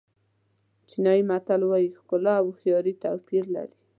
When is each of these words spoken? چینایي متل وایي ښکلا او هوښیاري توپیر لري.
چینایي 0.89 1.23
متل 1.29 1.61
وایي 1.69 1.87
ښکلا 1.99 2.33
او 2.41 2.47
هوښیاري 2.51 2.93
توپیر 3.03 3.43
لري. 3.55 3.75